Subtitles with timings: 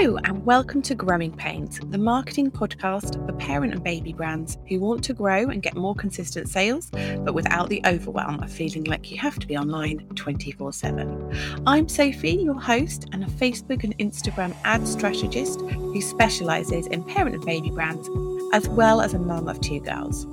[0.00, 4.80] Hello, and welcome to Growing Pains, the marketing podcast for parent and baby brands who
[4.80, 6.88] want to grow and get more consistent sales,
[7.18, 11.62] but without the overwhelm of feeling like you have to be online 24 7.
[11.66, 17.34] I'm Sophie, your host, and a Facebook and Instagram ad strategist who specializes in parent
[17.34, 18.08] and baby brands,
[18.54, 20.26] as well as a mum of two girls.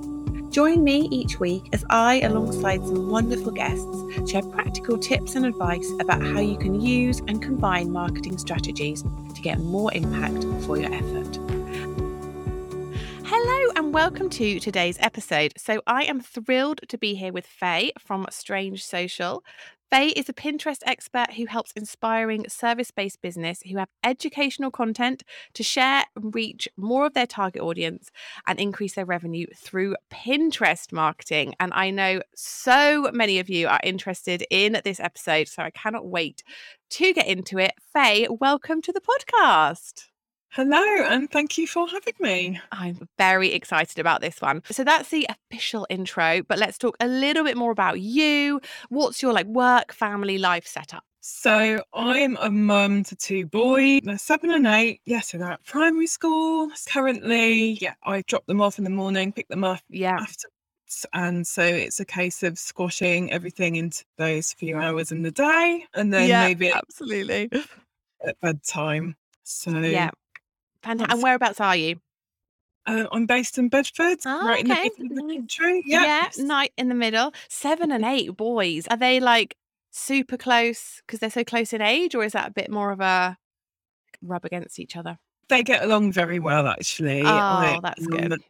[0.50, 5.86] Join me each week as I, alongside some wonderful guests, share practical tips and advice
[6.00, 10.92] about how you can use and combine marketing strategies to get more impact for your
[10.92, 11.38] effort.
[13.24, 15.52] Hello and welcome to today's episode.
[15.58, 19.44] So, I am thrilled to be here with Faye from Strange Social.
[19.90, 25.22] Faye is a Pinterest expert who helps inspiring service based business who have educational content
[25.54, 28.10] to share and reach more of their target audience
[28.46, 31.54] and increase their revenue through Pinterest marketing.
[31.58, 36.06] And I know so many of you are interested in this episode, so I cannot
[36.06, 36.42] wait
[36.90, 37.72] to get into it.
[37.94, 40.08] Faye, welcome to the podcast.
[40.50, 42.60] Hello, and thank you for having me.
[42.72, 44.62] I'm very excited about this one.
[44.70, 48.60] So that's the official intro, but let's talk a little bit more about you.
[48.88, 51.04] What's your like work, family, life setup?
[51.20, 54.00] So I'm a mum to two boys.
[54.02, 55.00] They're seven and eight.
[55.04, 57.72] Yeah, so they're at primary school currently.
[57.72, 60.16] Yeah, I drop them off in the morning, pick them up Yeah.
[60.18, 60.48] after.
[61.12, 65.84] And so it's a case of squashing everything into those few hours in the day
[65.92, 67.50] and then yeah, maybe absolutely.
[68.26, 69.14] at bedtime.
[69.44, 70.10] So Yeah.
[70.82, 71.12] Fantastic.
[71.14, 72.00] And whereabouts are you?
[72.86, 74.90] uh, I'm based in Bedford, Oh, right in the okay.
[74.98, 75.82] middle the country.
[75.86, 76.44] Yeah, Yeah.
[76.44, 77.32] night in the middle.
[77.48, 78.86] Seven and eight boys.
[78.88, 79.56] Are they like
[79.90, 83.00] super close because they're so close in age, or is that a bit more of
[83.00, 83.36] a
[84.22, 85.18] rub against each other?
[85.48, 87.22] They get along very well, actually.
[87.22, 88.42] Oh, I that's am good.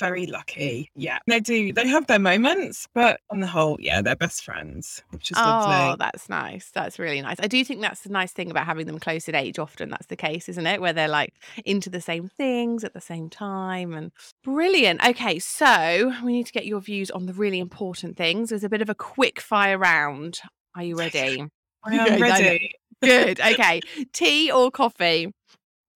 [0.00, 0.90] Very lucky.
[0.96, 1.18] Yeah.
[1.28, 1.72] They do.
[1.72, 5.42] They have their moments, but on the whole, yeah, they're best friends, which is Oh,
[5.42, 5.96] lovely.
[6.00, 6.70] that's nice.
[6.74, 7.36] That's really nice.
[7.38, 9.60] I do think that's the nice thing about having them close in age.
[9.60, 10.80] Often that's the case, isn't it?
[10.80, 13.92] Where they're like into the same things at the same time.
[13.94, 14.10] And
[14.42, 15.06] brilliant.
[15.06, 18.48] Okay, so we need to get your views on the really important things.
[18.50, 20.40] There's a bit of a quick fire round.
[20.74, 21.46] Are you ready?
[21.84, 22.22] I am Good, I know.
[22.22, 22.72] ready.
[23.02, 23.40] Good.
[23.40, 23.80] Okay.
[24.12, 25.32] Tea or coffee?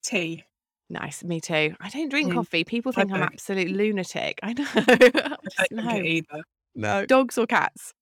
[0.05, 0.45] Tea.
[0.91, 1.23] Nice.
[1.25, 1.75] Me too.
[1.81, 2.65] I don't drink Mm, coffee.
[2.65, 3.33] People I think I'm don't.
[3.33, 4.41] absolute lunatic.
[4.43, 4.67] I know.
[4.75, 5.83] I I just don't know.
[5.91, 6.43] drink it either.
[6.75, 7.07] No.
[7.07, 7.95] Dogs or cats?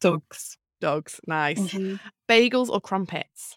[0.00, 0.58] Dogs.
[0.80, 1.20] Dogs.
[1.26, 1.58] Nice.
[1.60, 2.00] Mhm.
[2.28, 3.56] Bagels or crumpets?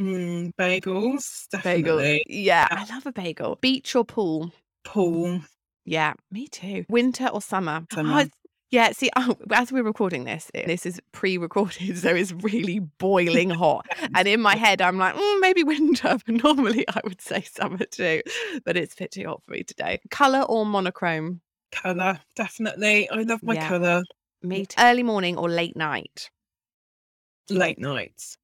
[0.00, 1.96] Mm, bagels, Bagel.
[1.96, 2.22] definitely.
[2.28, 3.56] Yeah, I love a bagel.
[3.62, 4.52] Beach or pool?
[4.84, 5.40] Pool.
[5.86, 6.84] Yeah, me too.
[6.90, 7.86] Winter or summer?
[7.92, 8.20] Oh, Summer.
[8.20, 8.30] it's-
[8.70, 12.80] yeah, see, oh, as we're recording this, it- this is pre recorded, so it's really
[12.80, 13.86] boiling hot.
[14.14, 17.84] And in my head, I'm like, mm, maybe winter, but normally I would say summer
[17.84, 18.22] too.
[18.64, 20.00] But it's a bit too hot for me today.
[20.10, 21.40] Colour or monochrome?
[21.72, 23.08] Colour, definitely.
[23.10, 23.68] I love my Yeah.
[23.68, 24.02] colour.
[24.42, 24.76] Me too.
[24.80, 26.30] Early morning or late night?
[27.50, 28.38] Late nights.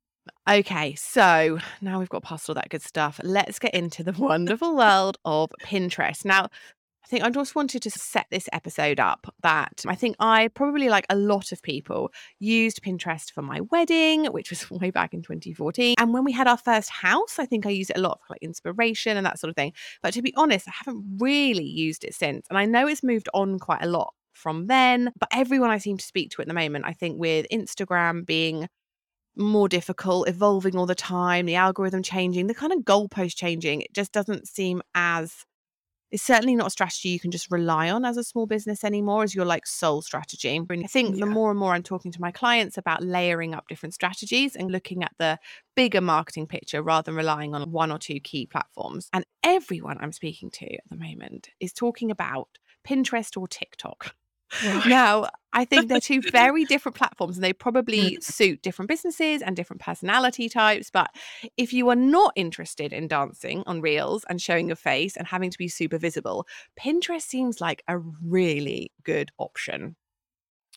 [0.49, 3.21] Okay, so now we've got past all that good stuff.
[3.25, 6.25] Let's get into the wonderful world of Pinterest.
[6.25, 6.49] Now,
[7.05, 10.89] I think I just wanted to set this episode up that I think I probably
[10.89, 15.23] like a lot of people used Pinterest for my wedding, which was way back in
[15.23, 15.97] 2014.
[15.99, 18.35] And when we had our first house, I think I used it a lot for
[18.35, 19.73] like inspiration and that sort of thing.
[20.03, 22.47] But to be honest, I haven't really used it since.
[22.49, 25.99] And I know it's moved on quite a lot from then, but everyone I seem
[25.99, 28.69] to speak to at the moment, I think with Instagram being
[29.37, 33.81] more difficult, evolving all the time, the algorithm changing, the kind of goalpost changing.
[33.81, 35.45] It just doesn't seem as
[36.13, 39.23] it's certainly not a strategy you can just rely on as a small business anymore
[39.23, 40.55] as your like sole strategy.
[40.55, 43.67] And I think the more and more I'm talking to my clients about layering up
[43.67, 45.39] different strategies and looking at the
[45.75, 49.09] bigger marketing picture rather than relying on one or two key platforms.
[49.15, 52.49] And everyone I'm speaking to at the moment is talking about
[52.87, 54.15] Pinterest or TikTok.
[54.63, 54.87] Right.
[54.87, 59.55] Now, I think they're two very different platforms and they probably suit different businesses and
[59.57, 60.91] different personality types.
[60.91, 61.11] But
[61.57, 65.51] if you are not interested in dancing on reels and showing your face and having
[65.51, 66.47] to be super visible,
[66.81, 69.97] Pinterest seems like a really good option.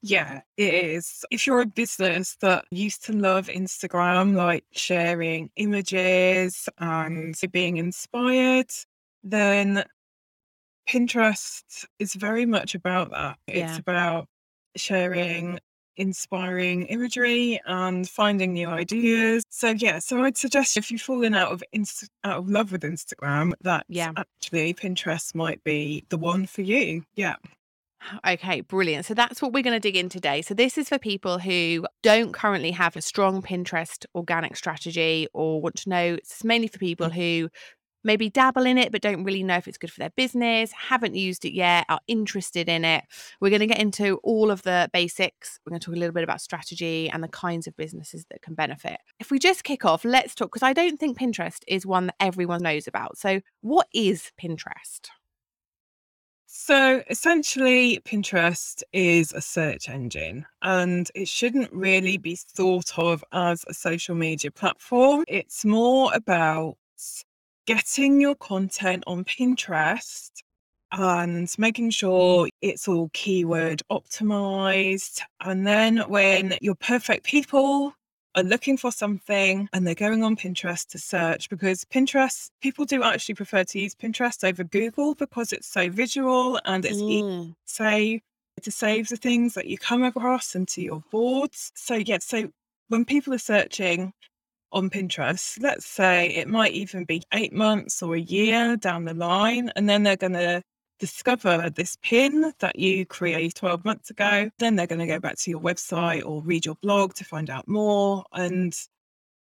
[0.02, 1.25] Yeah, it is.
[1.31, 8.69] If you're a business that used to love Instagram, like sharing images and being inspired,
[9.24, 9.86] then
[10.88, 13.39] Pinterest is very much about that.
[13.48, 13.80] It's Yeah.
[13.80, 14.28] about
[14.75, 15.60] sharing
[15.98, 19.44] inspiring imagery and finding new ideas.
[19.50, 22.81] So yeah, so I'd suggest if you've fallen out of inst- out of love with
[22.81, 24.12] Instagram, that Yeah.
[24.18, 27.04] actually Pinterest might be the one for you.
[27.16, 27.36] Yeah.
[28.27, 29.06] Okay, brilliant.
[29.06, 30.44] So that's what we're going to dig in today.
[30.44, 35.60] So this is for people who don't currently have a strong Pinterest organic strategy or
[35.60, 36.13] want to know.
[36.13, 37.13] It's mainly for people mm.
[37.13, 37.50] who
[38.06, 41.16] maybe dabble in it, but don't really know if it's good for their business, haven't
[41.16, 43.04] used it yet, are interested in it.
[43.42, 45.60] We're going to get into all of the basics.
[45.66, 48.42] We're going to talk a little bit about strategy and the kinds of businesses that
[48.42, 49.00] can benefit.
[49.19, 52.16] If we just kick off, let's talk, because I don't think Pinterest is one that
[52.19, 53.18] everyone knows about.
[53.18, 55.10] So, what is Pinterest?
[56.57, 63.66] So essentially, Pinterest is a search engine and it shouldn't really be thought of as
[63.68, 65.25] a social media platform.
[65.28, 66.78] It's more about
[67.65, 70.29] getting your content on Pinterest
[70.91, 75.21] and making sure it's all keyword optimized.
[75.41, 77.94] And then when your perfect people
[78.35, 83.03] are looking for something and they're going on Pinterest to search because Pinterest, people do
[83.03, 87.09] actually prefer to use Pinterest over Google because it's so visual and it's mm.
[87.09, 88.21] easy to save,
[88.61, 91.71] to save the things that you come across into your boards.
[91.75, 92.50] So, yeah, so
[92.89, 94.13] when people are searching
[94.75, 99.13] on Pinterest, let's say it might even be eight months or a year down the
[99.13, 100.62] line, and then they're going to
[101.00, 104.50] discover this pin that you created 12 months ago.
[104.60, 107.50] Then they're going to go back to your website or read your blog to find
[107.50, 108.25] out more.
[108.33, 108.75] And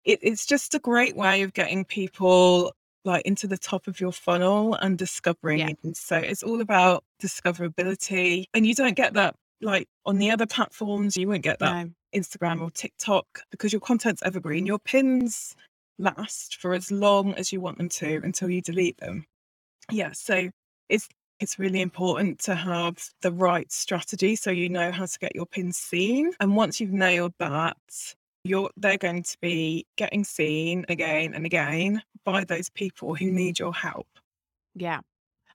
[0.05, 2.73] it, it's just a great way of getting people
[3.05, 5.59] like into the top of your funnel and discovering.
[5.59, 5.75] Yeah.
[5.95, 8.45] So it's all about discoverability.
[8.55, 11.91] And you don't get that like on the other platforms, you won't get that no.
[12.15, 14.67] Instagram or TikTok because your content's evergreen.
[14.67, 15.57] Your pins
[15.99, 19.27] last for as long as you want them to until you delete them.
[19.91, 20.13] Yeah.
[20.13, 20.51] So
[20.89, 21.09] it's
[21.41, 25.47] it's really important to have the right strategy so you know how to get your
[25.47, 26.33] pins seen.
[26.41, 27.77] And once you've nailed that,
[28.45, 33.59] you're they're going to be getting seen again and again by those people who need
[33.59, 34.07] your help.
[34.75, 35.01] Yeah.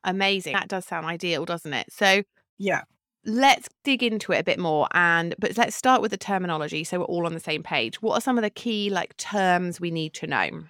[0.03, 0.53] Amazing.
[0.53, 1.91] That does sound ideal, doesn't it?
[1.91, 2.23] So
[2.57, 2.83] yeah.
[3.25, 6.99] Let's dig into it a bit more and but let's start with the terminology so
[6.99, 8.01] we're all on the same page.
[8.01, 10.63] What are some of the key like terms we need to know?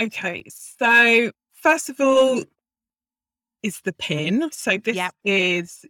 [0.00, 0.44] Okay.
[0.48, 2.42] So first of all,
[3.62, 4.50] is the pin.
[4.52, 5.14] So this yep.
[5.24, 5.84] is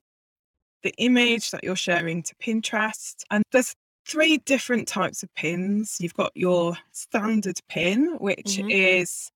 [0.82, 3.24] the image that you're sharing to Pinterest.
[3.30, 3.74] And there's
[4.06, 5.96] three different types of pins.
[6.00, 8.70] You've got your standard pin, which mm-hmm.
[8.70, 9.30] is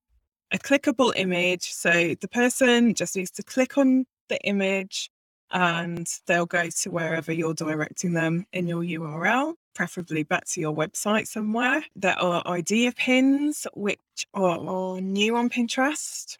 [0.52, 1.73] a clickable image.
[1.73, 5.11] So the person just needs to click on the image
[5.51, 10.75] and they'll go to wherever you're directing them in your URL, preferably back to your
[10.75, 11.85] website somewhere.
[11.95, 14.01] There are idea pins, which
[14.35, 16.37] are new on Pinterest.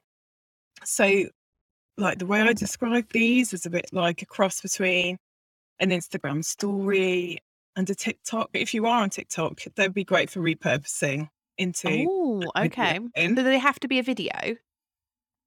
[0.85, 1.25] So
[1.99, 5.19] like the way I describe these is a bit like a cross between
[5.79, 7.39] an Instagram story
[7.75, 8.51] and a TikTok.
[8.53, 12.07] If you are on TikTok, they'd be great for repurposing into.
[12.09, 12.99] Oh, okay.
[13.15, 14.57] Do they have to be a video?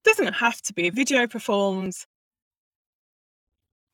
[0.04, 0.88] Doesn't have to be.
[0.88, 2.08] A video performs.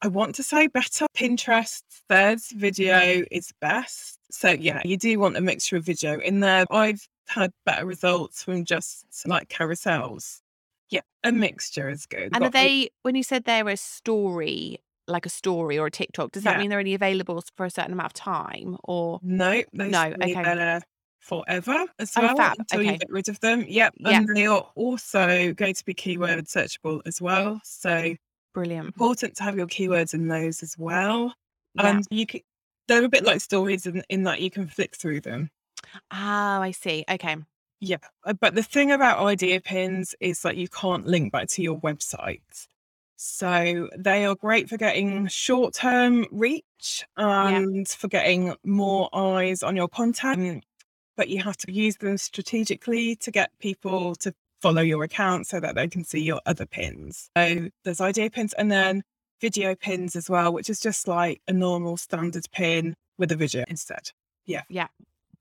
[0.02, 1.06] I want to say better.
[1.16, 4.20] Pinterest says video is best.
[4.32, 6.66] So yeah, you do want a mixture of video in there.
[6.70, 10.42] I've had better results from just like carousels
[10.90, 12.30] yeah, a mixture is good.
[12.34, 16.32] And are they, when you said they're a story, like a story or a TikTok,
[16.32, 16.60] does that yeah.
[16.60, 19.20] mean they're only available for a certain amount of time or?
[19.24, 20.80] No, no, okay.
[21.20, 22.56] forever as oh, well fab.
[22.60, 22.92] until okay.
[22.94, 23.66] you get rid of them.
[23.68, 23.96] Yep.
[24.06, 27.60] And they are also going to be keyword searchable as well.
[27.64, 28.16] So
[28.56, 28.88] brilliant.
[28.88, 31.34] Important to have your keywords in those as well.
[31.76, 31.88] Yeah.
[31.88, 32.42] And you can,
[32.88, 35.52] they're a bit like stories in, in that you can flick through them.
[36.12, 37.06] Oh, I see.
[37.08, 37.36] Okay.
[37.82, 41.62] Yeah, uh, but the thing about idea pins is that you can't link back to
[41.62, 42.68] your website.
[43.18, 47.84] So they are great for getting short term reach and yeah.
[47.96, 50.64] for getting more eyes on your content,
[51.18, 54.34] but you have to use them strategically to get people to
[54.66, 57.30] follow your account so that they can see your other pins.
[57.38, 59.04] So there's idea pins and then
[59.40, 63.64] video pins as well, which is just like a normal standard pin with a video
[63.68, 64.10] instead.
[64.48, 64.64] Yeah.
[64.68, 64.88] Yeah.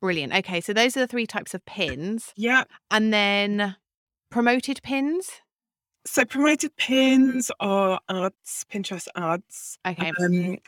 [0.03, 0.35] Brilliant.
[0.35, 2.35] Okay, so those are the three types of pins.
[2.37, 2.65] Yeah.
[2.91, 3.77] And then
[4.31, 5.31] promoted pins.
[6.05, 9.79] So promoted pins are ads, Pinterest ads.
[9.89, 10.13] Okay.
[10.21, 10.59] Um,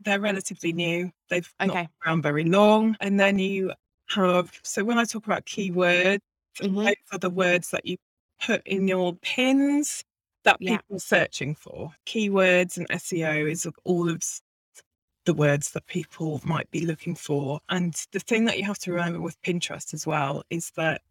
[0.00, 1.12] they're relatively new.
[1.30, 1.66] They've okay.
[1.66, 2.94] not been around very long.
[3.00, 3.72] And then you
[4.10, 6.20] have so when I talk about keywords,
[6.60, 6.76] mm-hmm.
[6.76, 7.96] those are the words that you
[8.40, 10.04] put in your pins
[10.44, 11.92] that people are searching for.
[12.06, 14.22] Keywords and SEO is all of
[15.24, 17.60] the words that people might be looking for.
[17.68, 21.02] And the thing that you have to remember with Pinterest as well is that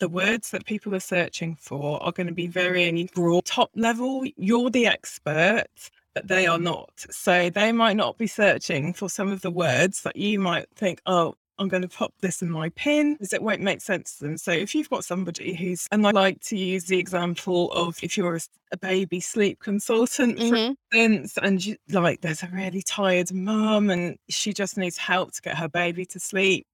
[0.00, 4.24] the words that people are searching for are going to be very broad, top level.
[4.36, 5.66] You're the expert,
[6.14, 6.92] but they are not.
[7.10, 11.00] So they might not be searching for some of the words that you might think,
[11.06, 14.24] oh, I'm going to pop this in my pin because it won't make sense to
[14.24, 14.36] them.
[14.36, 18.16] So if you've got somebody who's, and I like to use the example of if
[18.16, 18.40] you're a,
[18.72, 20.72] a baby sleep consultant, mm-hmm.
[20.90, 25.32] for instance, and you, like there's a really tired mum and she just needs help
[25.32, 26.66] to get her baby to sleep.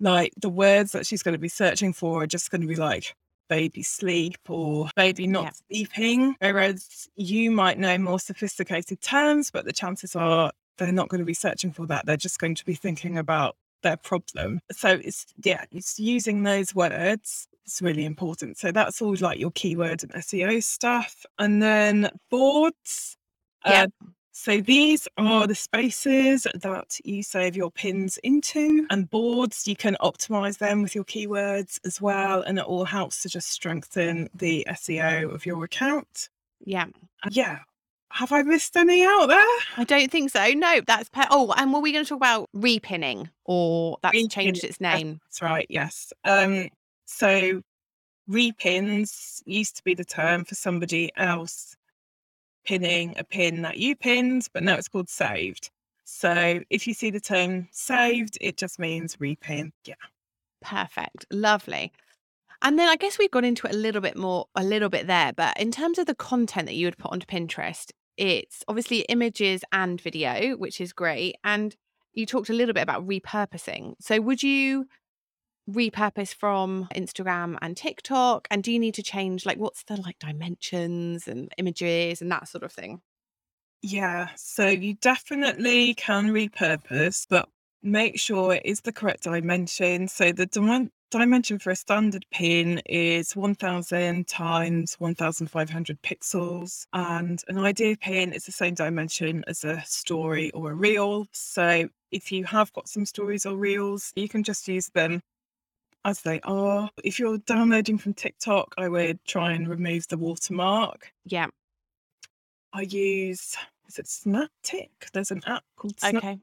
[0.00, 2.76] Like the words that she's going to be searching for are just going to be
[2.76, 3.14] like
[3.48, 5.50] baby sleep or baby not Yeah.
[5.68, 6.36] sleeping.
[6.40, 11.24] Whereas you might know more sophisticated terms, but the chances are they're not going to
[11.24, 12.06] be searching for that.
[12.06, 14.60] They're just going to be thinking about their problem.
[14.72, 17.48] So it's, yeah, it's using those words.
[17.64, 18.58] It's really important.
[18.58, 21.24] So that's all like your keyword and SEO stuff.
[21.38, 23.16] And then boards.
[23.64, 23.84] Yeah.
[23.84, 29.68] Uh, so these are the spaces that you save your pins into and boards.
[29.68, 32.40] You can optimize them with your keywords as well.
[32.42, 36.30] And it all helps to just strengthen the SEO of your account.
[36.64, 36.86] Yeah.
[37.30, 37.58] Yeah.
[38.12, 39.46] Have I missed any out there?
[39.76, 40.46] I don't think so.
[40.48, 44.64] No, that's per- oh, and were we going to talk about repinning or that's changed
[44.64, 45.20] its name?
[45.24, 45.66] That's right.
[45.70, 46.12] Yes.
[46.24, 46.68] Um,
[47.06, 47.62] so
[48.30, 51.76] repins used to be the term for somebody else
[52.64, 55.70] pinning a pin that you pinned, but now it's called saved.
[56.04, 59.72] So if you see the term saved, it just means repin.
[59.84, 59.94] Yeah.
[60.60, 61.26] Perfect.
[61.30, 61.92] Lovely.
[62.60, 65.06] And then I guess we've got into it a little bit more, a little bit
[65.06, 65.32] there.
[65.32, 69.62] But in terms of the content that you would put onto Pinterest, it's obviously images
[69.72, 71.36] and video, which is great.
[71.44, 71.74] And
[72.12, 73.94] you talked a little bit about repurposing.
[74.00, 74.86] So would you
[75.70, 78.48] repurpose from Instagram and TikTok?
[78.50, 82.48] And do you need to change, like, what's the like dimensions and images and that
[82.48, 83.00] sort of thing?
[83.80, 84.28] Yeah.
[84.36, 87.48] So you definitely can repurpose, but
[87.82, 90.08] make sure it is the correct dimension.
[90.08, 90.46] So the
[91.12, 98.46] dimension for a standard pin is 1000 times 1500 pixels and an idea pin is
[98.46, 101.26] the same dimension as a story or a reel.
[101.30, 105.22] So if you have got some stories or reels you can just use them
[106.06, 106.90] as they are.
[107.04, 111.12] If you're downloading from tiktok i would try and remove the watermark.
[111.26, 111.48] Yeah.
[112.72, 113.54] i use
[113.92, 116.38] is it SnapTik there's an app called SnapTik Okay.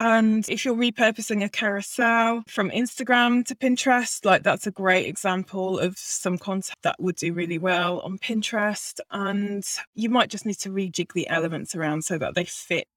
[0.00, 5.78] and if you're repurposing a carousel from Instagram to Pinterest, like that's a great example
[5.78, 8.98] of some content that would do really well on Pinterest.
[9.10, 9.62] And
[9.94, 12.88] you might just need to rejig the elements around so that they fit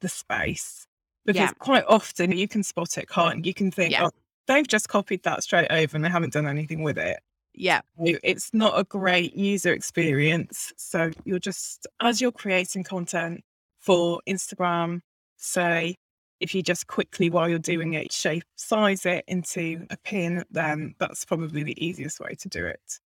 [0.00, 0.86] the space.
[1.24, 1.52] Because Yeah.
[1.58, 3.50] quite often you can spot it, can't you?
[3.50, 4.06] You can think, Yeah.
[4.06, 4.10] oh,
[4.48, 7.20] they've just copied that straight over and they haven't done anything with it.
[7.54, 7.82] Yeah.
[7.98, 10.72] It's not a great user experience.
[10.76, 13.42] So you're just, as you're creating content
[13.78, 15.00] for Instagram,
[15.36, 15.96] say,
[16.40, 20.94] if you just quickly while you're doing it, shape, size it into a pin, then
[20.98, 23.00] that's probably the easiest way to do it.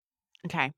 [0.45, 0.73] Okay.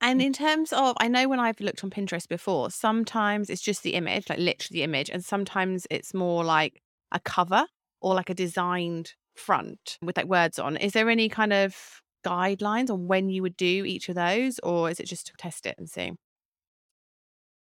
[0.00, 3.82] And in terms of, I know when I've looked on Pinterest before, sometimes it's just
[3.82, 7.64] the image, like literally the image, and sometimes it's more like a cover
[8.00, 10.76] or like a designed front with like words on.
[10.76, 14.90] Is there any kind of guidelines on when you would do each of those, or
[14.90, 16.12] is it just to test it and see?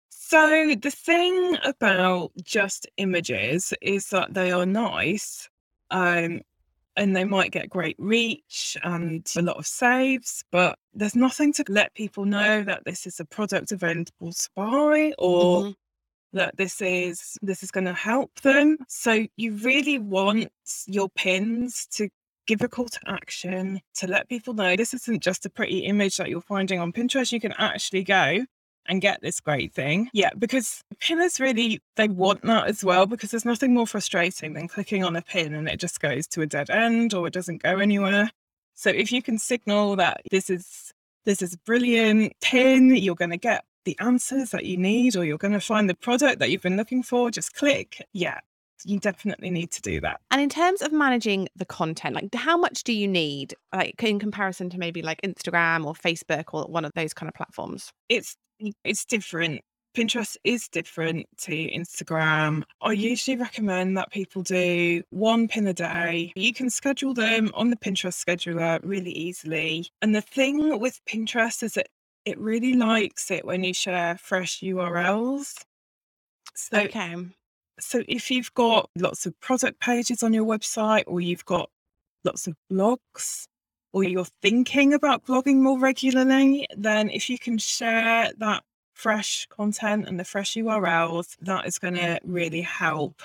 [0.09, 5.49] So the thing about just images is that they are nice.
[5.89, 6.41] Um,
[6.97, 11.65] and they might get great reach and a lot of saves, but there's nothing to
[11.69, 15.75] let people know that this is a product available to buy or Mhm.
[16.33, 18.77] that this is this is going to help them.
[18.87, 20.51] So you really want
[20.87, 22.09] your pins to
[22.51, 26.17] give a call to action to let people know this isn't just a pretty image
[26.17, 27.31] that you're finding on Pinterest.
[27.31, 28.45] You can actually go
[28.87, 30.09] and get this great thing.
[30.11, 34.67] Yeah, because pinners really they want that as well because there's nothing more frustrating than
[34.67, 37.63] clicking on a pin and it just goes to a dead end or it doesn't
[37.63, 38.29] go anywhere.
[38.73, 40.91] So if you can signal that this is
[41.23, 45.37] this is brilliant pin, you're going to get the answers that you need or you're
[45.37, 48.05] going to find the product that you've been looking for, just click.
[48.11, 48.39] Yeah,
[48.85, 50.21] you definitely need to do that.
[50.31, 54.19] And in terms of managing the content, like how much do you need, like in
[54.19, 57.91] comparison to maybe like Instagram or Facebook or one of those kind of platforms?
[58.09, 58.35] It's
[58.83, 59.61] it's different.
[59.95, 62.63] Pinterest is different to Instagram.
[62.81, 66.31] I usually recommend that people do one pin a day.
[66.35, 69.89] You can schedule them on the Pinterest scheduler really easily.
[70.01, 71.89] And the thing with Pinterest is that
[72.23, 75.55] it really likes it when you share fresh URLs.
[76.55, 77.15] So Okay.
[77.79, 81.69] So if you've got lots of product pages on your website or you've got
[82.23, 83.45] lots of blogs
[83.93, 88.63] or you're thinking about blogging more regularly, then if you can share that
[88.93, 93.21] fresh content and the fresh URLs, that is going to really help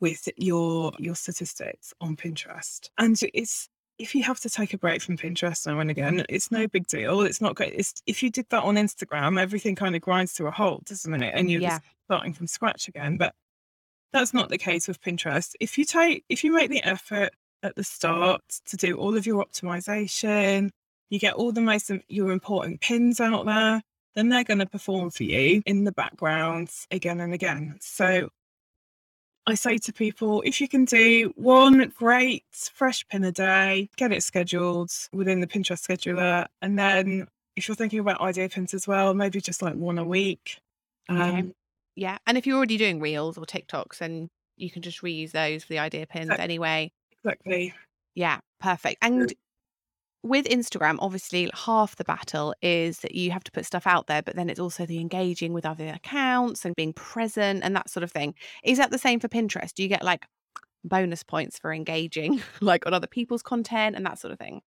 [0.00, 2.88] with your your statistics on Pinterest.
[2.98, 6.52] And it's if you have to take a break from Pinterest now and again, it's
[6.52, 7.22] no big deal.
[7.22, 7.74] It's not great.
[7.74, 11.20] It's if you did that on Instagram, everything kind of grinds to a halt, doesn't
[11.22, 11.32] it?
[11.34, 11.78] And you're Yeah.
[11.80, 13.16] just starting from scratch again.
[13.16, 13.34] But
[14.12, 15.54] that's not the case with Pinterest.
[15.60, 17.30] If you take if you make the effort
[17.62, 20.70] at the start to do all of your optimization,
[21.10, 23.82] you get all the most of your important pins out there,
[24.14, 27.76] then they're going to perform for you in the background again and again.
[27.80, 28.28] So
[29.46, 34.12] I say to people, if you can do one great fresh pin a day, get
[34.12, 36.46] it scheduled within the Pinterest scheduler.
[36.60, 40.04] And then if you're thinking about idea pins as well, maybe just like one a
[40.04, 40.60] week.
[41.08, 41.54] Um,
[41.98, 42.18] Yeah.
[42.28, 45.70] And if you're already doing reels or TikToks, then you can just reuse those for
[45.72, 46.92] the idea pins Exact- anyway.
[47.24, 47.74] exactly.
[48.14, 48.98] Yeah, perfect.
[49.02, 49.34] And
[50.22, 54.22] with Instagram, obviously, half the battle is that you have to put stuff out there,
[54.22, 58.04] but then it's also the engaging with other accounts and being present and that sort
[58.04, 58.34] of thing.
[58.62, 59.74] Is that the same for Pinterest?
[59.74, 60.24] Do you get like
[60.84, 64.60] bonus points for engaging, like on other people's content and that sort of thing?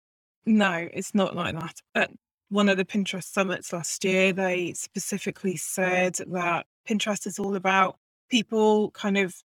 [0.47, 1.81] No, it's not like that.
[1.93, 2.09] At
[2.49, 7.97] one of the Pinterest summits last year, they specifically said that Pinterest is all about
[8.29, 9.35] people kind of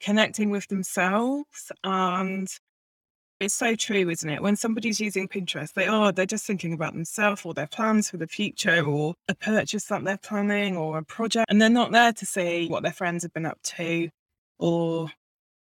[0.00, 1.70] connecting with themselves.
[1.82, 2.48] And
[3.40, 4.42] it's so true, isn't it?
[4.42, 8.16] When somebody's using Pinterest, they are, they're just thinking about themselves or their plans for
[8.16, 11.46] the future or a purchase that they're planning or a project.
[11.50, 14.08] And they're not there to see what their friends have been up to
[14.58, 15.10] or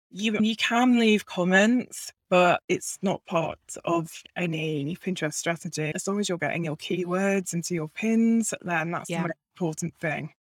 [0.09, 5.93] you you can leave comments, but it's not part of any Pinterest strategy.
[5.95, 9.21] As long as you're getting your keywords into your pins, then that's Yeah.
[9.21, 10.33] the most important thing.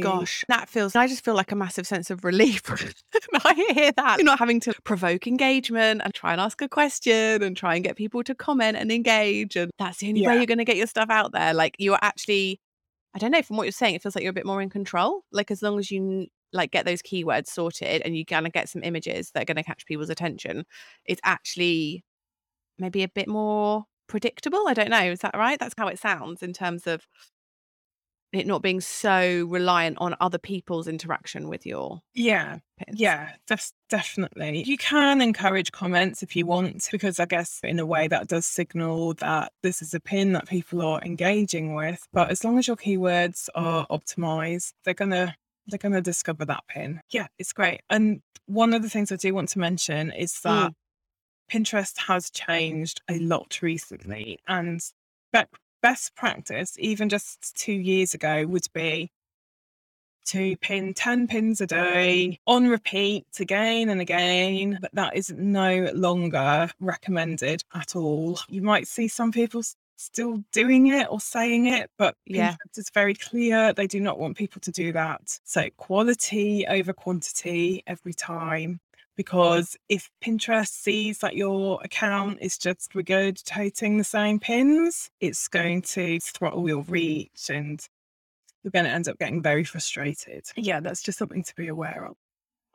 [0.00, 2.62] Gosh, that feels, I just feel like a massive sense of relief.
[3.30, 4.18] when I hear that.
[4.18, 7.84] You're not having to provoke engagement and try and ask a question and try and
[7.84, 9.56] get people to comment and engage.
[9.56, 11.52] And that's the only way you're going to get your stuff out there.
[11.52, 12.60] Like you're actually,
[13.14, 14.70] I don't know, from what you're saying, it feels like you're a bit more in
[14.70, 15.22] control.
[15.32, 18.68] Like as long as you like get those keywords sorted and you kind of get
[18.68, 20.64] some images that are going to catch people's attention,
[21.04, 22.04] it's actually
[22.78, 24.68] maybe a bit more predictable.
[24.68, 25.02] I don't know.
[25.02, 25.58] Is that right?
[25.58, 27.06] That's how it sounds in terms of
[28.32, 32.98] it not being so reliant on other people's interaction with your yeah, pins.
[32.98, 34.62] yeah, def- definitely.
[34.64, 38.46] You can encourage comments if you want, because I guess in a way that does
[38.46, 42.06] signal that this is a pin that people are engaging with.
[42.12, 45.34] But as long as your keywords are optimized, they're gonna
[45.68, 47.00] they're gonna discover that pin.
[47.10, 47.80] Yeah, it's great.
[47.90, 50.42] And one of the things I do want to mention is mm.
[50.42, 50.72] that
[51.50, 54.80] Pinterest has changed a lot recently, and
[55.32, 55.44] be-
[55.86, 59.08] best practice, even just two years ago, would be
[60.24, 65.88] to pin 10 pins a day on repeat again and again, but that is no
[65.94, 68.36] longer recommended at all.
[68.48, 69.62] You might see some people
[69.94, 72.54] still doing it or saying it, but Yeah.
[72.54, 73.72] Pinterest is very clear.
[73.72, 75.38] They do not want people to do that.
[75.44, 78.80] So quality over quantity every time.
[79.16, 85.82] Because if Pinterest sees that your account is just regurgitating the same pins, it's going
[85.82, 87.86] to throttle your reach and
[88.62, 90.44] you're going to end up getting very frustrated.
[90.56, 92.16] Yeah, that's just something to be aware of.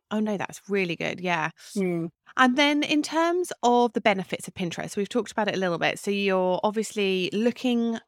[0.10, 1.21] Oh no, that's really good.
[1.21, 1.51] Yeah.
[1.75, 2.10] Mm.
[2.38, 5.77] And then in terms of the benefits of Pinterest, we've talked about it a little
[5.77, 5.99] bit.
[5.99, 7.99] So you're obviously looking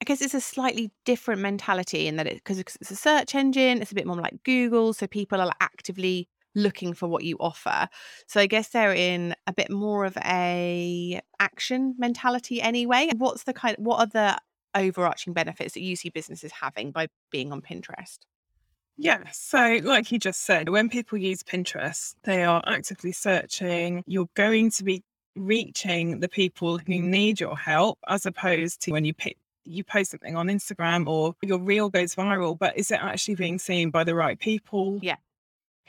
[0.00, 3.82] I guess it's a slightly different mentality in that it because it's a search engine,
[3.82, 7.88] it's a bit more like Google, so people are actively looking for what you offer.
[8.26, 13.10] So I guess they're in a bit more of a action mentality anyway.
[13.16, 14.38] What's the kind what are the
[14.74, 18.18] overarching benefits that you see businesses having by being on Pinterest?
[18.96, 19.24] Yeah.
[19.32, 24.04] So, like you just said, when people use Pinterest, they are actively searching.
[24.06, 25.02] You're going to be
[25.36, 27.10] reaching the people who mm-hmm.
[27.10, 29.38] need your help, as opposed to when you pick.
[29.64, 33.58] You post something on Instagram or your reel goes viral, but is it actually being
[33.58, 34.98] seen by the right people?
[35.00, 35.16] Yeah.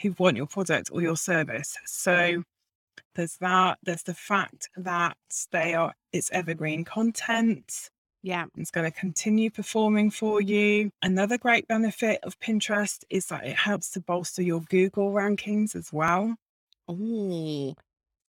[0.02, 1.78] Who want your product or your service?
[1.86, 2.44] So
[3.16, 3.80] there's that.
[3.84, 5.18] There's the fact that
[5.52, 7.90] they are it's evergreen content.
[8.24, 8.46] Yeah.
[8.56, 10.92] It's going to continue performing for you.
[11.02, 15.92] Another great benefit of Pinterest is that it helps to bolster your Google rankings as
[15.92, 16.36] well.
[16.90, 17.74] Ooh.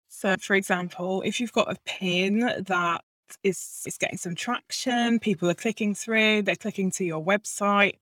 [0.07, 3.01] So, for example, if you've got a pin that
[3.43, 7.95] is, is getting some traction, people are clicking through, they're clicking to your website.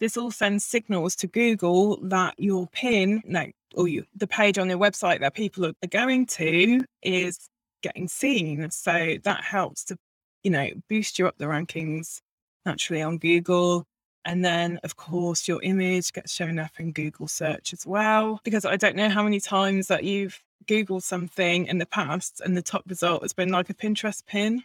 [0.00, 4.68] This all sends signals to Google that your pin, no, or you, the page on
[4.68, 7.48] your website that people are going to is
[7.82, 8.70] getting seen.
[8.70, 9.96] So that helps to,
[10.42, 12.20] you know, boost you up the rankings
[12.66, 13.84] naturally on Google.
[14.26, 18.40] And then, of course, your image gets shown up in Google search as well.
[18.42, 22.56] Because I don't know how many times that you've Googled something in the past and
[22.56, 24.62] the top result has been like a Pinterest pin.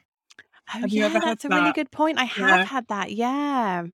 [0.73, 2.17] Oh, Have you yeah, ever had that's a really good point.
[2.19, 2.63] I have Yeah.
[2.65, 3.11] had that.
[3.11, 3.87] Yeah.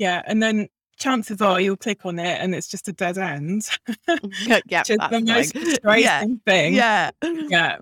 [0.00, 0.22] Yeah.
[0.26, 3.68] And then chances are you'll click on it and it's just a dead end,
[4.46, 6.24] yeah, which is the most frustrating Yeah.
[6.44, 6.74] thing.
[6.74, 7.10] Yeah.
[7.22, 7.76] yeah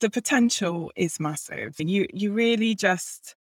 [0.00, 3.34] the potential is massive you you really just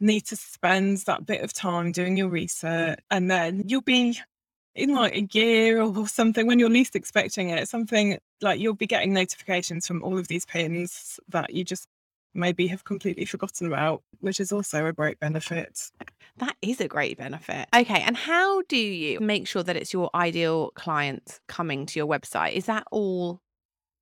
[0.00, 4.18] need to spend that bit of time doing your research and then you'll be
[4.74, 8.88] in like a year or something when you're least expecting it something like you'll be
[8.88, 11.86] getting notifications from all of these pins that you just
[12.34, 15.90] maybe have completely forgotten about, which is also a great benefit.
[16.38, 17.68] That is a great benefit.
[17.74, 18.00] Okay.
[18.00, 22.52] And how do you make sure that it's your ideal client coming to your website?
[22.52, 23.40] Is that all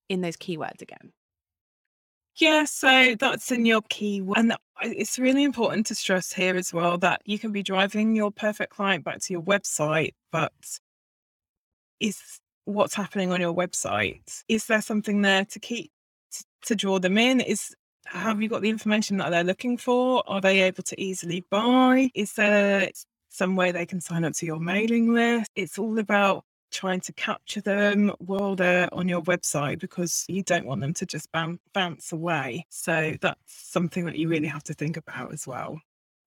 [0.09, 1.12] in those keywords again?
[2.37, 4.38] Yeah, so that's in your keyword.
[4.38, 8.31] And it's really important to stress here as well that you can be driving your
[8.31, 10.53] perfect client back to your website, but
[11.99, 14.43] is what's happening on your website?
[14.49, 15.90] Is there something there to keep
[16.62, 17.40] to draw them in?
[17.40, 17.75] Is
[18.11, 20.23] have you got the information that they're looking for?
[20.27, 22.11] Are they able to easily buy?
[22.14, 22.90] Is there
[23.29, 25.51] some way they can sign up to your mailing list?
[25.55, 30.66] It's all about trying to capture them while they're on your website because you don't
[30.66, 32.64] want them to just bounce away.
[32.68, 35.81] So that's something that you really have to think about as well.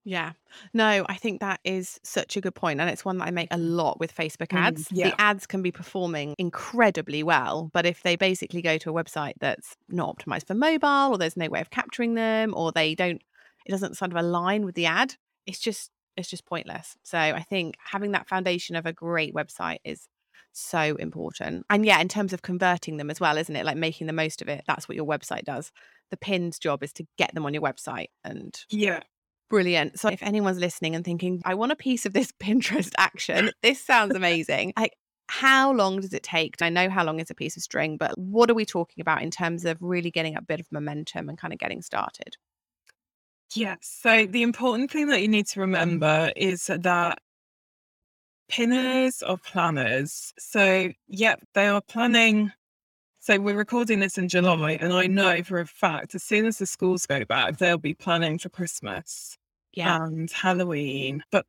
[0.05, 0.33] Yeah.
[0.73, 3.47] No, I think that is such a good point, And it's one that I make
[3.51, 4.87] a lot with Facebook Mm, ads.
[4.91, 5.09] yeah.
[5.09, 9.33] The ads can be performing incredibly well, but if they basically go to a website
[9.39, 13.21] that's not optimized for mobile or there's no way of capturing them or they don't,
[13.65, 16.97] it doesn't sort of align with the ad, it's just, it's just pointless.
[17.03, 20.07] So I think having that foundation of a great website is
[20.51, 21.65] so important.
[21.69, 23.65] And yeah, in terms of converting them as well, isn't it?
[23.65, 24.63] Like making the most of it.
[24.67, 25.71] That's what your website does.
[26.11, 28.99] The pin's job is to get them on your website and Yeah.
[29.53, 29.99] Brilliant.
[29.99, 33.79] So if anyone's listening and thinking, I want a piece of this Pinterest action, this
[33.79, 34.73] sounds amazing.
[34.75, 34.95] Like,
[35.27, 36.59] how long does it take?
[36.59, 39.21] I know how long is a piece of string, but what are we talking about
[39.21, 42.35] in terms of really getting a bit of momentum and kind of getting started?
[43.53, 43.77] Yes.
[44.01, 47.19] So the important thing that you need to remember is that
[48.49, 50.33] pinners are planners.
[50.39, 52.51] So, yep, they are planning.
[53.19, 56.57] So we're recording this in July, and I know for a fact as soon as
[56.57, 59.37] the schools go back, they'll be planning for Christmas
[59.73, 60.03] Yeah.
[60.03, 61.23] and Halloween.
[61.31, 61.45] But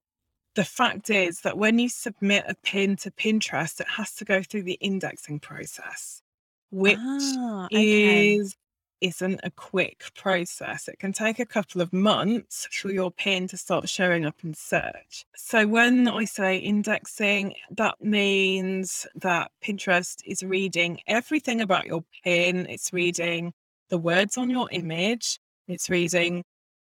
[0.55, 4.43] the fact is that when you submit a pin to Pinterest, it has to go
[4.43, 6.23] through the indexing process,
[6.71, 8.37] which Ah, okay.
[8.37, 8.57] is
[9.01, 10.89] isn't a quick process.
[10.89, 14.55] It can take a couple of months for your pin to start showing up in
[14.55, 15.27] search.
[15.37, 22.67] So when I say indexing, that means that Pinterest is reading everything about your pin.
[22.71, 23.53] It's reading
[23.91, 25.39] the words on your image.
[25.69, 26.43] It's reading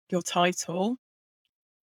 [0.09, 0.97] your title.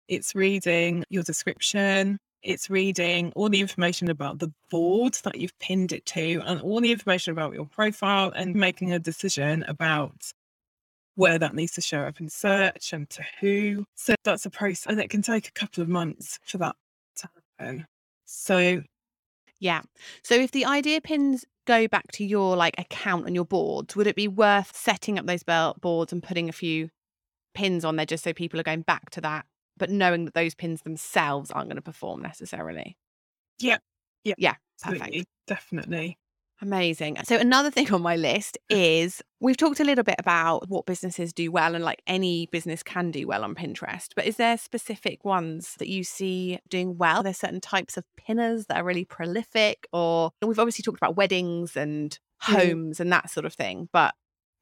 [0.08, 2.18] It's reading your description.
[2.42, 6.80] It's reading all the information about the board that you've pinned it to and all
[6.80, 10.32] the information about your profile and making a decision about
[11.16, 13.84] where that needs to show up in search and to who.
[13.94, 16.76] So that's a process and it can take a couple of months for that
[17.16, 17.86] to happen.
[18.26, 18.82] So
[19.58, 19.82] Yeah.
[20.22, 24.06] So if the idea pins go back to your like account on your boards, would
[24.06, 26.90] it be worth setting up those boards and putting a few
[27.54, 30.54] pins on there just so people are going back to that, but knowing that those
[30.54, 32.96] pins themselves aren't going to perform necessarily?
[33.58, 33.78] yeah,
[34.24, 34.54] yeah, Yeah.
[34.82, 35.02] Perfect.
[35.02, 36.18] absolutely, definitely.
[36.60, 37.18] Amazing.
[37.24, 41.32] So another thing on my list is we've talked a little bit about what businesses
[41.32, 45.24] do well and like any business can do well on Pinterest, but is there specific
[45.24, 47.18] ones that you see doing well?
[47.18, 51.16] Are there certain types of pinners that are really prolific or we've obviously talked about
[51.16, 52.54] weddings and Mm.
[52.54, 54.14] homes and that sort of thing, but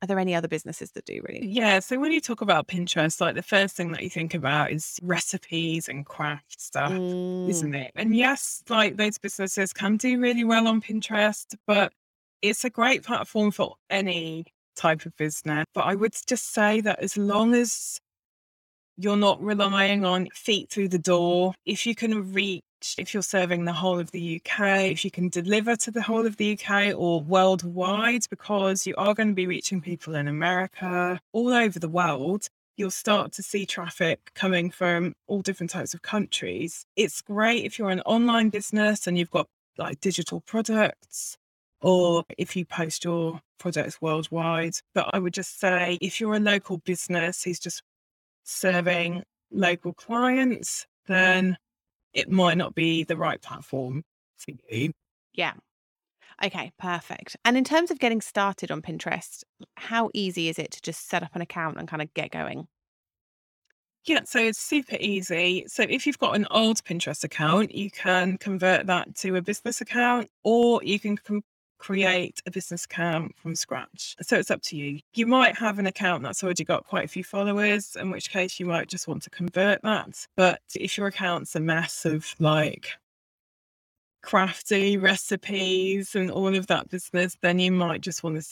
[0.03, 1.47] are there any other businesses that do really?
[1.47, 1.79] Yeah.
[1.79, 4.99] So when you talk about Pinterest, like the first thing that you think about is
[5.01, 6.91] recipes and craft stuff.
[6.91, 7.93] Mm, isn't it?
[7.95, 11.93] And yes, like those businesses can do really well on Pinterest, but
[12.43, 15.67] it's a great platform for any type of business.
[15.73, 18.01] But I would just say that as long as
[18.97, 22.63] you're not relying on feet through the door, if you can reach,
[22.99, 26.19] if you're serving the whole of the UK, if you can deliver to the whole
[26.19, 26.27] mm-hmm.
[26.27, 31.21] of the UK or worldwide, because you are going to be reaching people in America,
[31.33, 36.03] all over the world, you'll start to see traffic coming from all different types of
[36.03, 36.85] countries.
[36.97, 41.37] It's great if you're an online business and you've got like digital products
[41.81, 44.75] or if you post your products worldwide.
[44.95, 47.83] But I would just say if you're a local business who's just
[48.45, 51.13] serving local clients, mm-hmm.
[51.13, 51.57] then
[52.15, 54.05] it might not be the right platform
[54.39, 54.93] for you.
[55.35, 55.55] yeah.
[56.43, 57.37] Okay, perfect.
[57.45, 59.45] And in terms of getting started on Pinterest,
[59.77, 62.67] how easy is it to just set up an account and kind of get going?
[64.05, 65.65] Yeah, so it's super easy.
[65.69, 69.81] So if you've got an old Pinterest account, you can convert that to a business
[69.81, 71.45] account or you can com-
[71.83, 74.15] create a business account from scratch.
[74.23, 75.01] So it's up to you.
[75.15, 78.61] You might have an account that's already got quite a few followers, in which case
[78.61, 80.29] you might just want to convert that.
[80.37, 82.93] But if your account's a mess of like
[84.23, 88.49] crafty recipes and all of that business, then you might just want to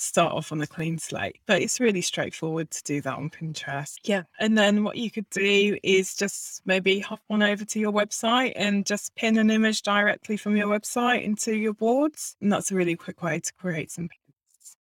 [0.00, 1.38] start off on a clean slate.
[1.46, 3.96] But it's really straightforward to do that on Pinterest.
[4.04, 4.22] Yeah.
[4.38, 8.52] And then what you could do is just maybe hop on over to your website
[8.56, 12.36] and just pin an image directly from your website into your boards.
[12.40, 14.76] And that's a really quick way to create some pins.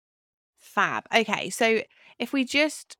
[0.58, 1.04] Fab.
[1.14, 1.80] Okay, so
[2.18, 2.96] if we just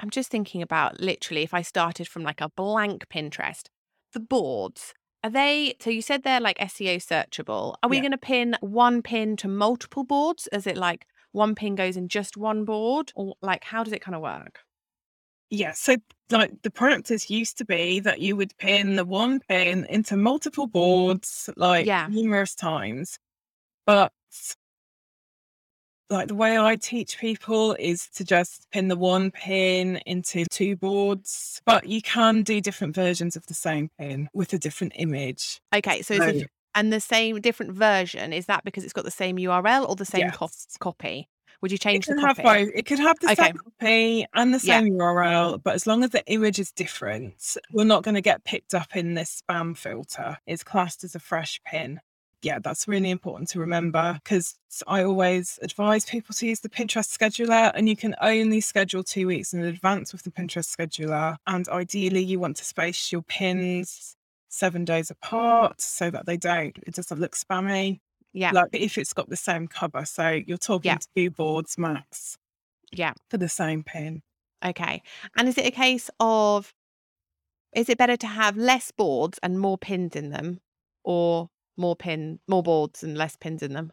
[0.00, 3.64] I'm just thinking about literally if I started from like a blank Pinterest,
[4.12, 4.94] the boards.
[5.22, 7.74] Are they so you said they're like SEO searchable.
[7.82, 8.02] Are we Yeah.
[8.02, 10.48] going to pin one pin to multiple boards?
[10.52, 14.00] Is it like one pin goes in just one board or like how does it
[14.00, 14.60] kind of work?
[15.50, 15.96] Yeah, so
[16.30, 20.66] like the practice used to be that you would pin the one pin into multiple
[20.66, 22.06] boards like Yeah.
[22.10, 23.18] numerous times.
[23.86, 24.12] But
[26.10, 30.76] like the way I teach people is to just pin the one pin into two
[30.76, 35.60] boards, but you can do different versions of the same pin with a different image.
[35.74, 36.42] Okay, so So-
[36.74, 40.04] and the same different version is that because it's got the same URL or the
[40.04, 40.66] same Yes.
[40.80, 41.28] copy?
[41.62, 42.68] Would you It change the can have both.
[42.74, 43.44] It could have the Okay.
[43.46, 44.80] same copy and the Yeah.
[44.80, 48.44] same URL, but as long as the image is different, we're not going to get
[48.44, 50.38] picked up in this spam filter.
[50.46, 52.00] It's classed as a fresh pin.
[52.42, 54.56] Yeah, that's really important to remember because
[54.86, 59.26] I always advise people to use the Pinterest scheduler and you can only schedule two
[59.26, 61.36] weeks in advance with the Pinterest scheduler.
[61.46, 64.13] And ideally, you want to space your pins
[64.54, 65.12] seven days mm.
[65.12, 68.00] apart so that they don't, it doesn't look spammy
[68.32, 70.04] Yeah, like if it's got the same cover.
[70.04, 70.98] So you're talking Yeah.
[71.16, 72.38] two boards max
[72.92, 73.12] yeah.
[73.28, 74.22] for the same pin.
[74.64, 75.02] Okay.
[75.36, 76.72] And is it a case of
[77.74, 80.60] is it better to have less boards and more pins in them
[81.02, 83.92] or more pin more boards and less pins in them?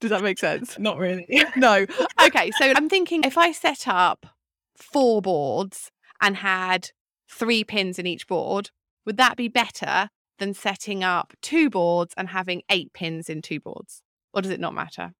[0.00, 0.78] Does that make sense?
[0.78, 1.26] Not really.
[1.56, 1.86] No.
[2.24, 4.26] Okay, so I'm thinking if I set up
[4.76, 6.90] four boards and had
[7.28, 8.70] three pins in each board,
[9.06, 13.60] would that be better than setting up two boards and having eight pins in two
[13.60, 14.02] boards?
[14.34, 15.12] Or does it not matter?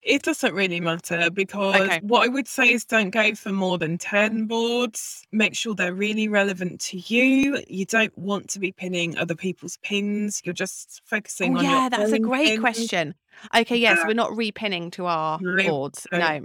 [0.00, 1.98] it doesn't really matter because Okay.
[2.04, 5.26] what I would say is don't go for more than 10 boards.
[5.32, 7.60] Make sure they're really relevant to you.
[7.68, 10.40] You don't want to be pinning other people's pins.
[10.44, 12.60] You're just focusing Oh, on your yeah, that's a great pins.
[12.60, 13.14] question.
[13.54, 14.06] Okay, yes, Yeah.
[14.06, 16.06] we're not repinning to our No, boards.
[16.12, 16.18] no.
[16.18, 16.44] No.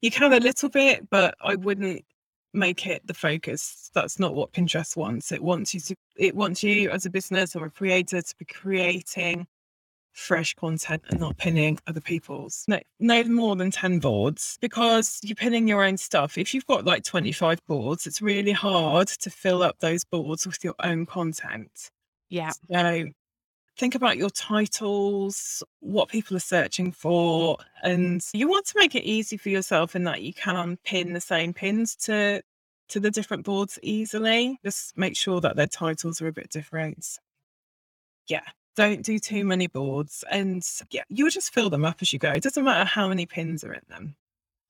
[0.00, 2.04] You can a little bit, but I wouldn't
[2.52, 3.90] make it the focus.
[3.94, 5.32] That's not what Pinterest wants.
[5.32, 8.44] It wants you to it wants you as a business or a creator to be
[8.44, 9.46] creating
[10.12, 12.64] fresh content and not pinning other people's.
[12.66, 16.36] No, no more than 10 boards because you're pinning your own stuff.
[16.36, 20.64] If you've got like 25 boards, it's really hard to fill up those boards with
[20.64, 21.90] your own content.
[22.30, 22.50] Yeah.
[22.70, 23.06] So
[23.78, 29.04] think about your titles, what people are searching for, and you want to make it
[29.04, 32.42] easy for yourself in that you can pin the same pins to
[32.88, 34.58] to the different boards easily.
[34.64, 37.18] Just make sure that their titles are a bit different.
[38.26, 38.42] Yeah.
[38.76, 42.30] Don't do too many boards and yeah, you'll just fill them up as you go.
[42.30, 44.16] It doesn't matter how many pins are in them.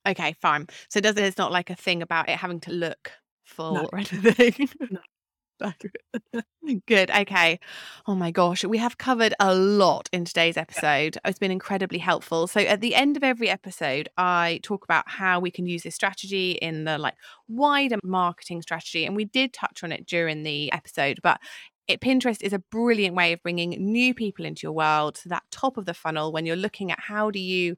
[0.06, 0.66] Okay, fine.
[0.88, 3.12] So does it it's not like a thing about it having to look
[3.44, 3.88] full No.
[3.92, 4.68] or anything?
[4.90, 5.00] No.
[6.86, 7.10] Good.
[7.10, 7.58] Okay.
[8.06, 8.64] Oh my gosh.
[8.64, 11.18] We have covered a lot in today's episode.
[11.24, 12.46] It's been incredibly helpful.
[12.46, 15.94] So at the end of every episode, I talk about how we can use this
[15.94, 17.14] strategy in the like
[17.48, 19.04] wider marketing strategy.
[19.06, 21.40] And we did touch on it during the episode, but
[21.86, 25.44] it, Pinterest is a brilliant way of bringing new people into your world to that
[25.50, 27.76] top of the funnel when you're looking at how do you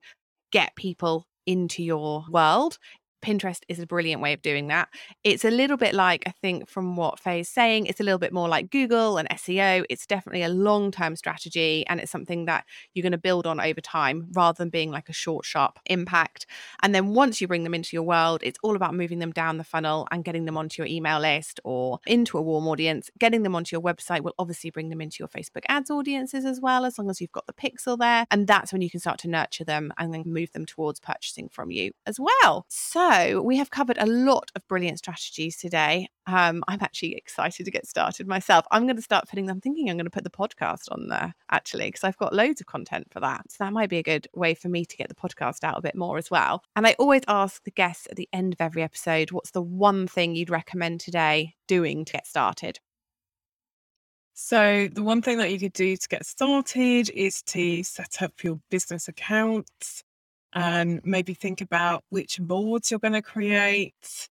[0.50, 2.78] get people into your world.
[3.22, 4.88] Pinterest is a brilliant way of doing that.
[5.24, 8.32] It's a little bit like, I think, from what Faye's saying, it's a little bit
[8.32, 9.84] more like Google and SEO.
[9.90, 13.60] It's definitely a long term strategy and it's something that you're going to build on
[13.60, 16.46] over time rather than being like a short, sharp impact.
[16.82, 19.58] And then once you bring them into your world, it's all about moving them down
[19.58, 23.10] the funnel and getting them onto your email list or into a warm audience.
[23.18, 26.60] Getting them onto your website will obviously bring them into your Facebook ads audiences as
[26.60, 28.24] well, as long as you've got the pixel there.
[28.30, 31.48] And that's when you can start to nurture them and then move them towards purchasing
[31.48, 32.66] from you as well.
[32.68, 33.09] So
[33.42, 36.08] we have covered a lot of brilliant strategies today.
[36.26, 38.64] Um, I'm actually excited to get started myself.
[38.70, 41.34] I'm going to start putting them, thinking I'm going to put the podcast on there
[41.50, 43.50] actually, because I've got loads of content for that.
[43.50, 45.82] So that might be a good way for me to get the podcast out a
[45.82, 46.62] bit more as well.
[46.76, 50.06] And I always ask the guests at the end of every episode, what's the one
[50.06, 52.78] thing you'd recommend today doing to get started?
[54.34, 58.42] So, the one thing that you could do to get started is to set up
[58.42, 59.68] your business account
[60.52, 64.28] and maybe think about which boards you're going to create.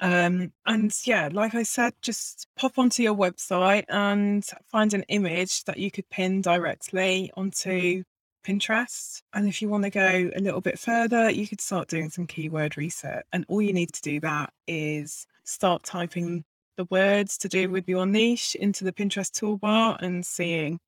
[0.00, 5.64] Um, and yeah, like I said, just pop onto your website and find an image
[5.64, 8.04] that you could pin directly onto
[8.46, 9.22] Pinterest.
[9.34, 12.26] And if you want to go a little bit further, you could start doing some
[12.26, 13.24] keyword research.
[13.32, 16.44] And all you need to do that is start typing
[16.76, 20.78] the words to do with your niche into the Pinterest toolbar and seeing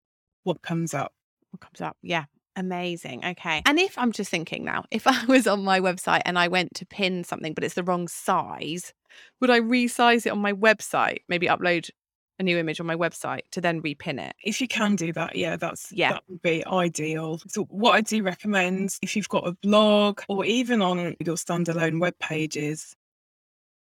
[0.45, 1.13] what comes up.
[1.51, 1.97] What comes up?
[2.03, 2.25] Yeah.
[2.57, 3.25] Amazing.
[3.25, 3.63] Okay.
[3.65, 6.75] And if I'm just thinking now, if I was on my website and I went
[6.75, 8.93] to pin something, but it's the wrong size,
[9.41, 11.19] would I resize it on my website?
[11.29, 11.91] Maybe upload
[12.39, 14.35] a new image on my website to then repin it.
[14.43, 16.13] If you can do that, yeah, that's Yeah.
[16.13, 17.39] that would be ideal.
[17.49, 22.01] So what I do recommend if you've got a blog or even on your standalone
[22.01, 22.97] web pages,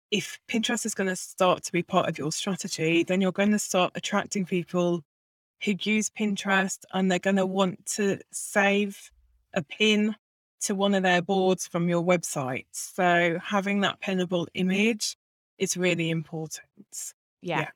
[0.09, 3.51] if Pinterest is going to start to be part of your strategy, then you're going
[3.51, 5.03] to start attracting people
[5.63, 9.11] who use Pinterest and they're going to want to save
[9.53, 10.15] a pin
[10.61, 12.65] to one of their boards from your website.
[12.71, 15.17] So having that pinnable image
[15.57, 17.13] is really important.
[17.41, 17.59] Yeah.
[17.59, 17.69] yeah.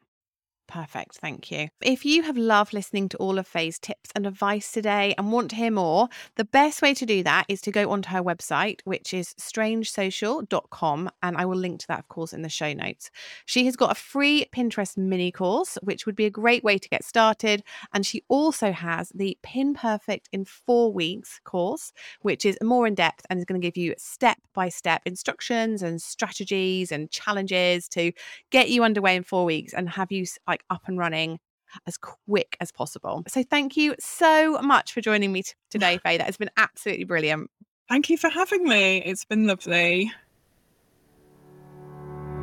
[0.72, 1.16] Perfect.
[1.16, 1.68] Thank you.
[1.82, 5.50] If you have loved listening to all of Faye's tips and advice today and want
[5.50, 6.08] to hear more,
[6.38, 11.10] the best way to do that is to go onto her website, which is strangesocial.com.
[11.22, 13.12] And I will link to that, of course, in the show notes.
[13.46, 16.88] She has got a free Pinterest mini course, which would be a great way to
[16.88, 17.64] get started.
[17.94, 22.96] And she also has the Pin Perfect in four weeks course, which is more in
[22.96, 27.90] depth and is going to give you step by step instructions and strategies and challenges
[27.90, 28.14] to
[28.52, 31.40] get you underway in four weeks and have you like up and running
[31.88, 33.24] as quick as possible.
[33.28, 36.18] So thank you so much for joining me t- today, Faye.
[36.18, 37.50] That has been absolutely brilliant.
[37.90, 38.98] Thank you for having me.
[39.04, 40.12] It's been lovely.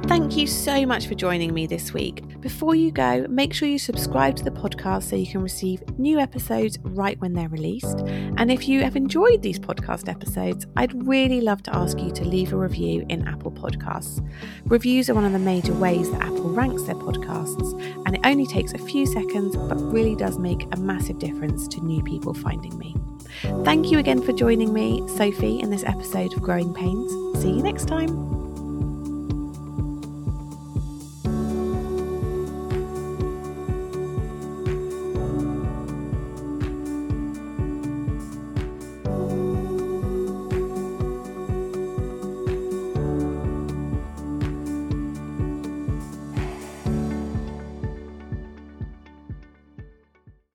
[0.08, 2.40] Thank you so much for joining me this week.
[2.40, 6.18] Before you go, make sure you subscribe to the podcast so you can receive new
[6.18, 7.98] episodes right when they're released.
[8.38, 12.24] And if you have enjoyed these podcast episodes, I'd really love to ask you to
[12.24, 14.26] leave a review in Apple Podcasts.
[14.64, 18.46] Reviews are one of the major ways that Apple ranks their podcasts, and it only
[18.46, 22.78] takes a few seconds but really does make a massive difference to new people finding
[22.78, 22.96] me.
[23.62, 27.12] Thank you again for joining me, Sophie, in this episode of Growing Pains.
[27.42, 28.47] See you next time.